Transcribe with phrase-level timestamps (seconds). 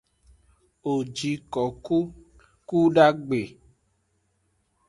[0.83, 1.97] Wo ji koku
[2.67, 3.39] kudagbe.